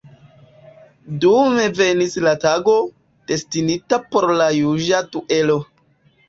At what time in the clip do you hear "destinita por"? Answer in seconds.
3.33-4.27